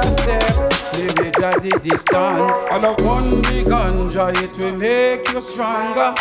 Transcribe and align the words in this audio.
a 0.00 0.06
step, 0.16 0.54
limit 0.96 1.38
at 1.40 1.62
the 1.62 1.78
distance. 1.82 2.56
And 2.70 2.84
a 2.84 2.92
one 3.04 3.42
big 3.42 3.66
ganja, 3.66 4.30
it 4.42 4.56
will 4.58 4.76
make 4.76 5.28
you 5.32 5.40
stronger. 5.40 6.14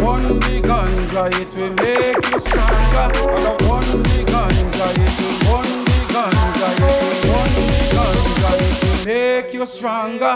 One 0.00 0.38
big 0.40 0.64
ganja, 0.64 1.24
it 1.40 1.54
will 1.56 1.74
make 1.74 2.24
you 2.30 2.38
stronger. 2.40 3.06
And 3.34 3.46
a 3.50 3.54
one 3.66 3.92
big 4.02 4.26
ganja, 4.32 4.86
it 5.04 5.14
will 5.20 5.36
one 5.52 5.74
big 5.84 6.06
ganja, 6.14 6.68
it 6.78 7.00
will 7.00 7.34
one 7.38 7.54
big 7.70 7.88
ganja, 7.94 8.50
it 8.66 8.76
will 8.84 9.00
make 9.06 9.54
you 9.54 9.66
stronger. 9.66 10.34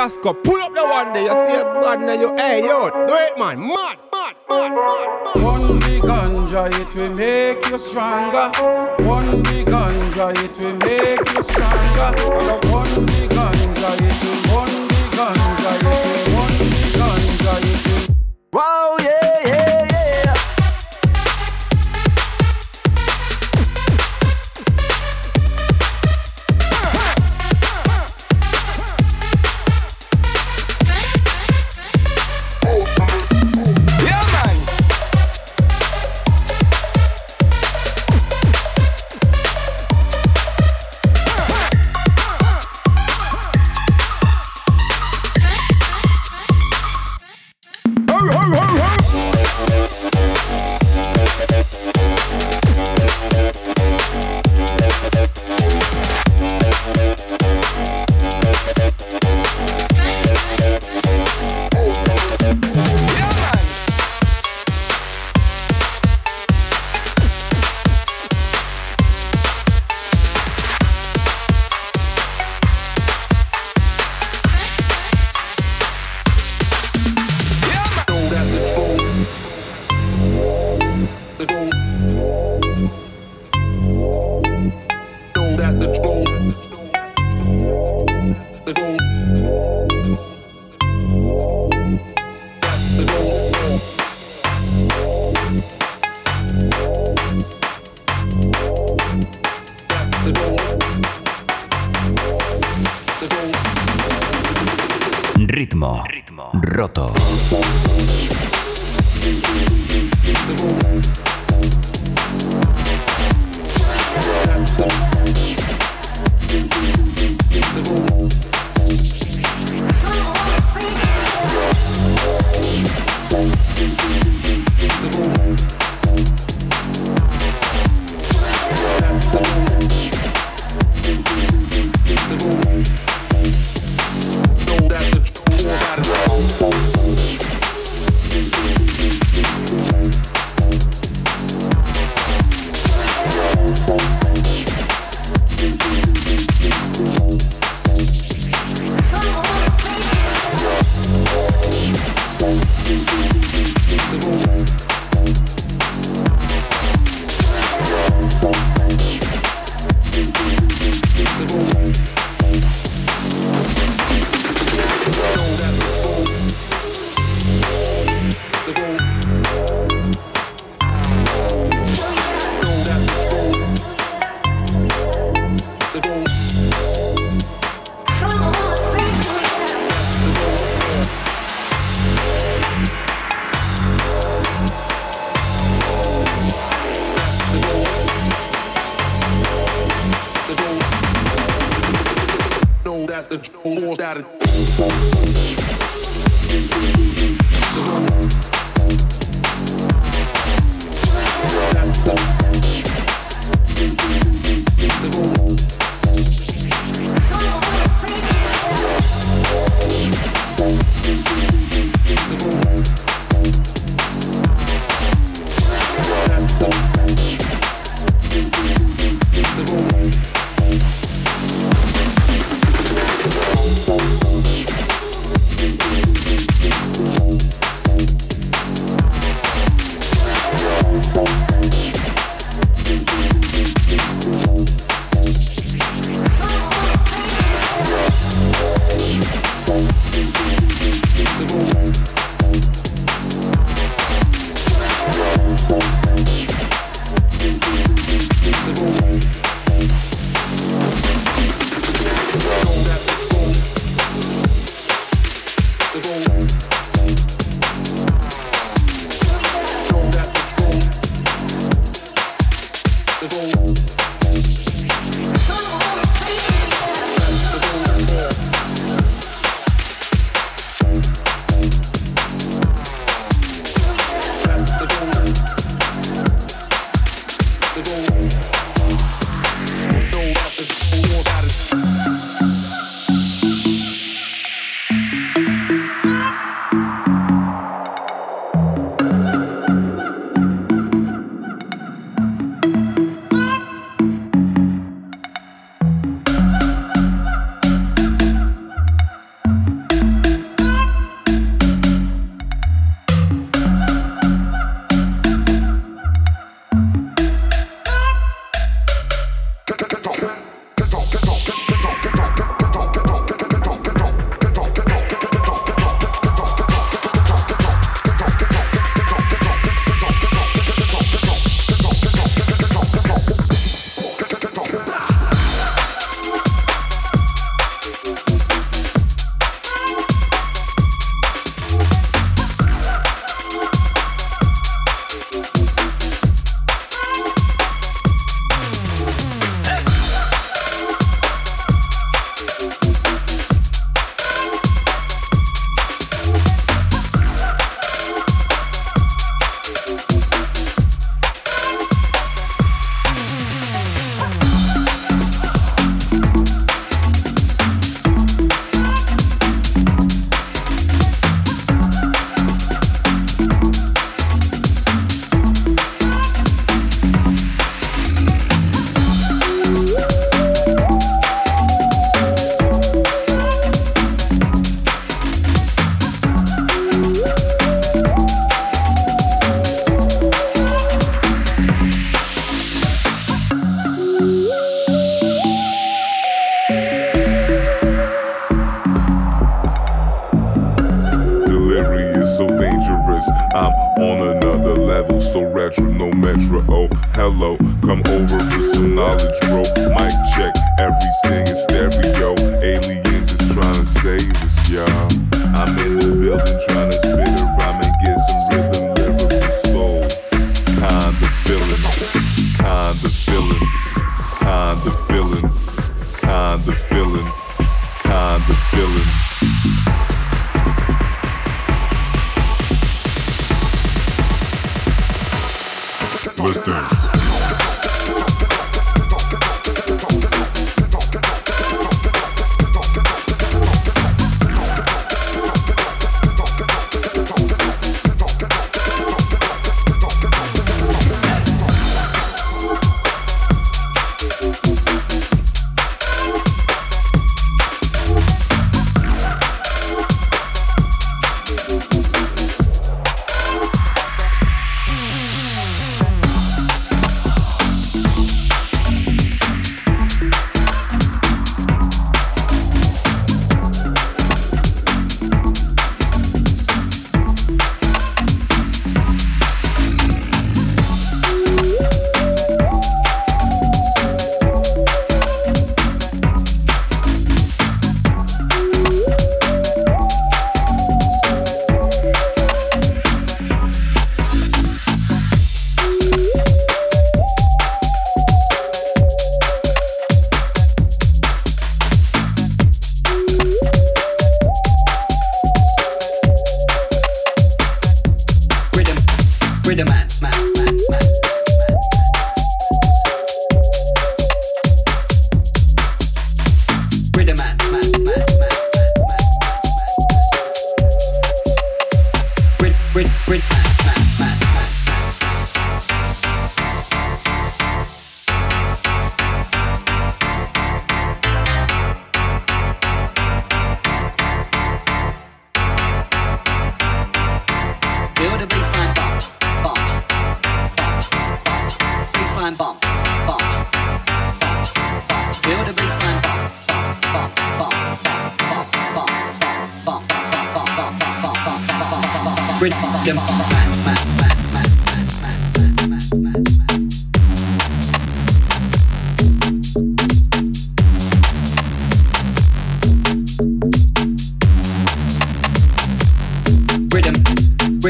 Rasco, 0.00 0.32
pull 0.32 0.56
up 0.62 0.72
the 0.72 0.82
one 0.82 1.12
day. 1.12 1.24
You 1.24 1.28
see 1.28 1.60
a 1.60 1.64
bad 1.78 2.00
now, 2.00 2.14
you 2.14 2.34
hey 2.34 2.62
yo, 2.64 2.88
do 2.88 3.14
it 3.14 3.38
man, 3.38 3.60
mad, 3.60 3.98
mad, 4.10 4.34
mad, 4.48 4.72
mad. 4.72 5.44
One 5.44 5.78
big 5.80 6.00
ganja, 6.00 6.72
it 6.72 6.94
will 6.94 7.12
make 7.12 7.68
you 7.68 7.78
stronger. 7.78 8.48
One 9.04 9.42
big 9.42 9.66
ganja, 9.66 10.32
it 10.42 10.58
will 10.58 10.74
make 10.76 11.28
you 11.34 11.42
stronger. 11.42 12.16
One 12.72 13.04
big 13.04 13.28
ganja, 13.28 13.90
it 14.00 14.16
will. 14.24 14.56
One 14.56 14.88
big 14.88 15.08
ganja, 15.18 15.70
it 15.76 15.84
will. 15.84 16.40
One 16.40 16.56
big 16.72 16.90
ganja, 16.96 17.54
it 17.60 18.08
will. 18.08 18.16
Wow, 18.54 18.96
yeah, 19.00 19.46
yeah, 19.46 19.84
yeah. 19.84 19.89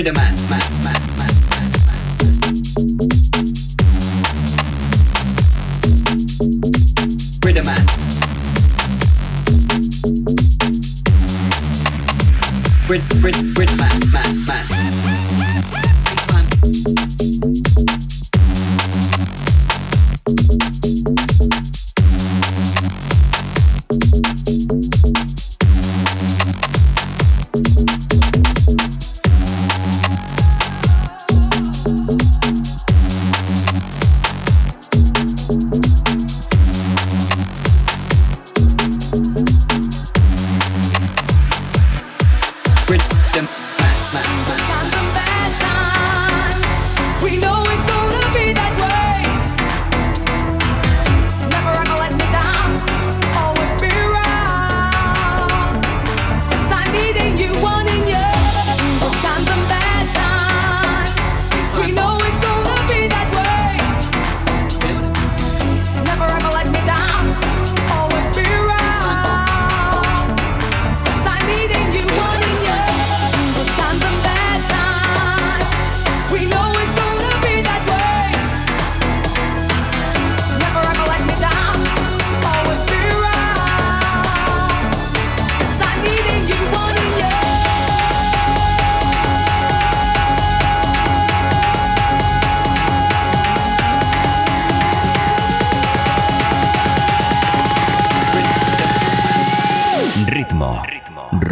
Rhythm 0.01 0.30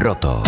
roto. 0.08 0.47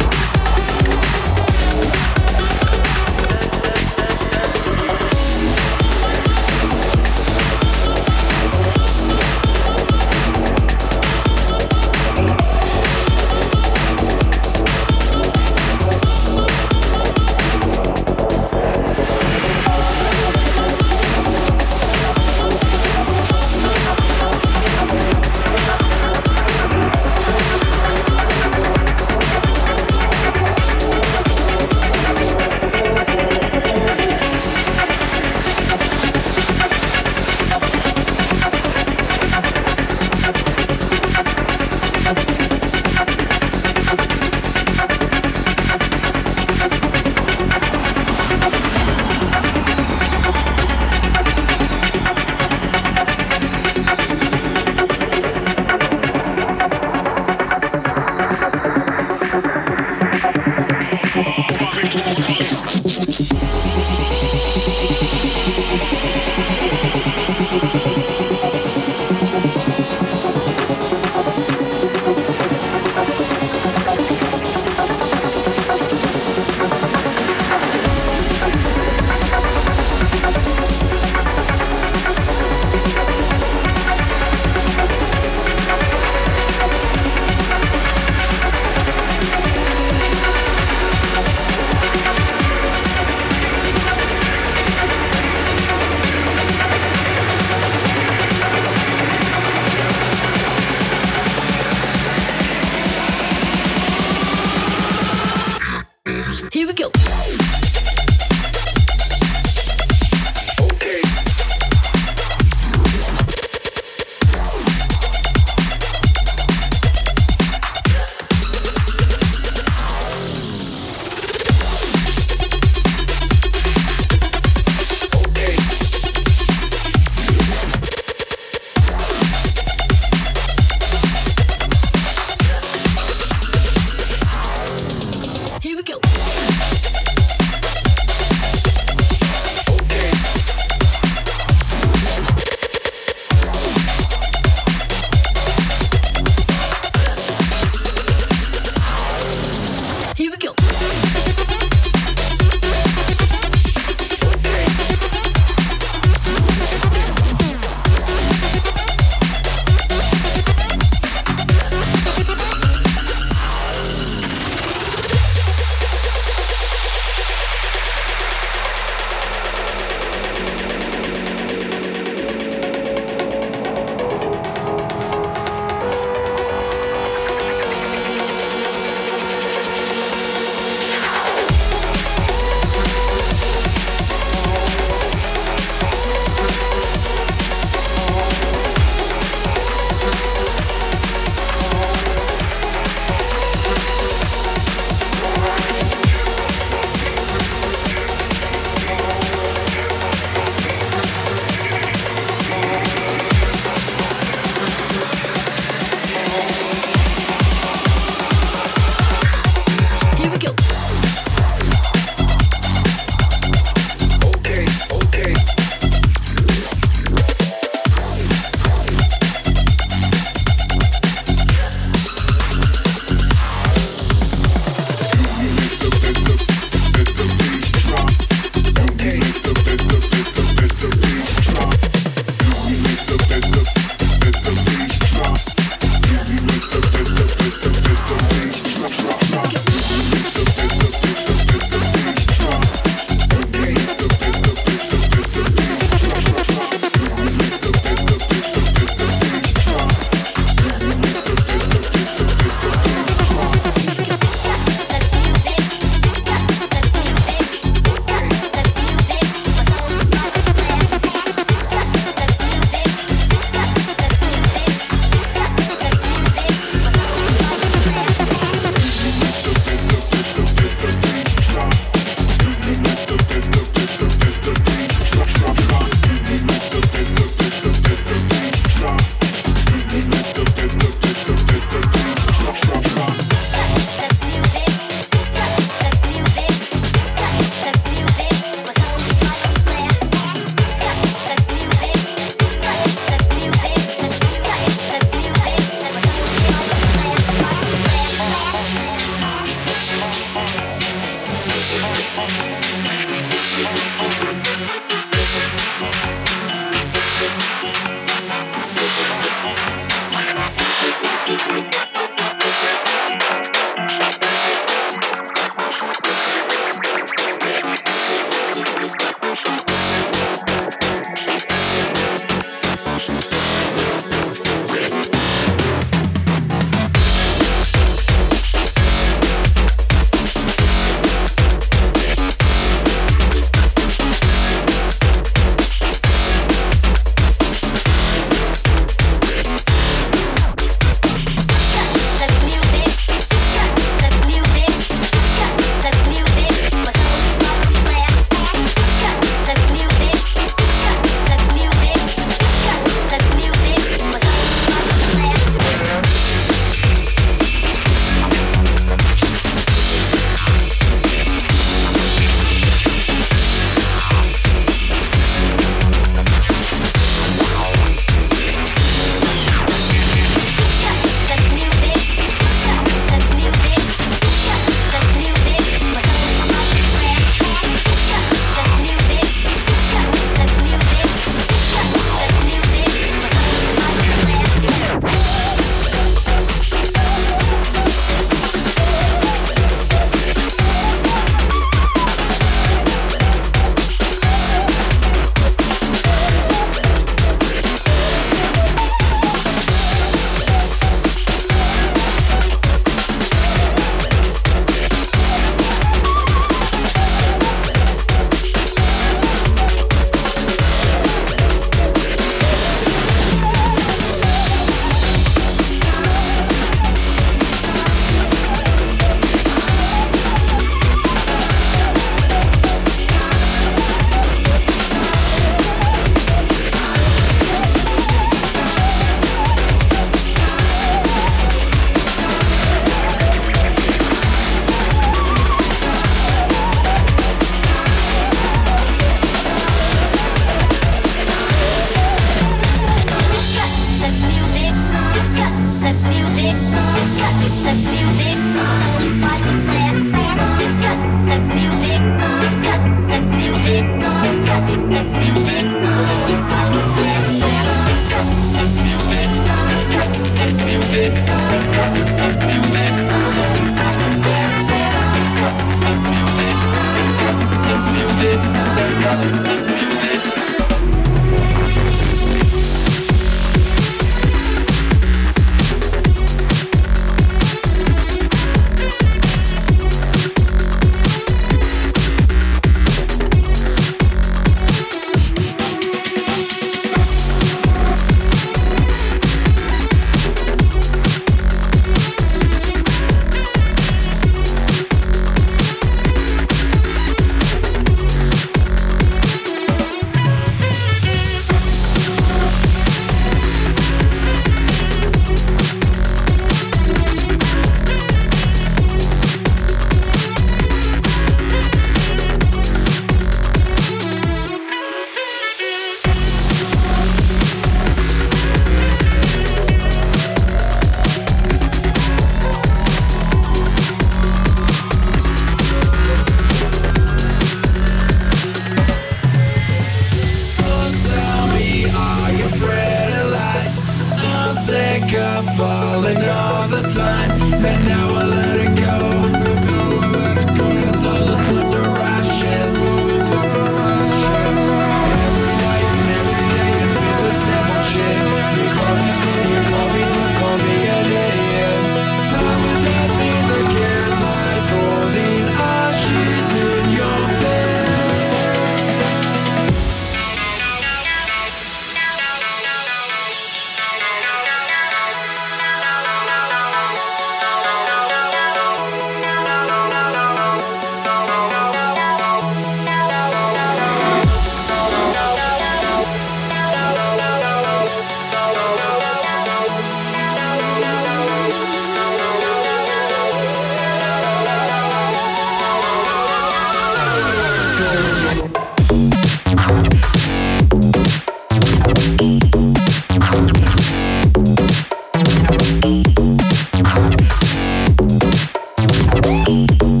Thank 599.45 600.00